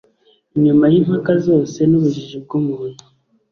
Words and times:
inyuma 0.55 0.85
y'impaka 0.93 1.31
zose 1.45 1.79
ni 1.85 1.95
ubujiji 1.97 2.37
bw'umuntu 2.43 3.03